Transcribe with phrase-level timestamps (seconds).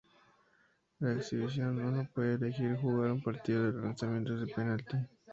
[0.99, 4.97] En la exhibición, uno puede elegir jugar un partido o lanzamientos de penalty.